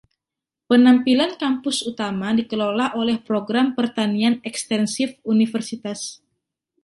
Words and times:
Penampilan 0.71 1.31
kampus 1.41 1.77
utama 1.91 2.29
dikelola 2.39 2.85
oleh 3.01 3.17
program 3.27 3.67
pertanian 3.77 4.35
ekstensif 4.49 5.09
universitas. 5.33 5.99